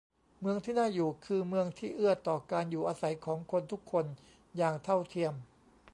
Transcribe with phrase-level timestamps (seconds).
[0.39, 4.05] เมืองที่น่าอยู่คือเมืองที่เอื้อต่อการอยู่อาศัยของคนทุกคน
[4.57, 5.33] อย่างเท่าเทียม